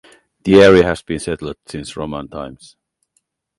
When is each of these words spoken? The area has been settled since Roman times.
The 0.45 0.55
area 0.55 0.83
has 0.85 1.03
been 1.03 1.19
settled 1.19 1.57
since 1.67 1.95
Roman 1.95 2.27
times. 2.27 2.75